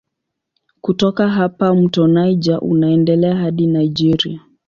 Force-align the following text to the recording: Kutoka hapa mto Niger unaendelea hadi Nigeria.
Kutoka 0.81 1.29
hapa 1.29 1.75
mto 1.75 2.07
Niger 2.07 2.59
unaendelea 2.61 3.35
hadi 3.35 3.67
Nigeria. 3.67 4.39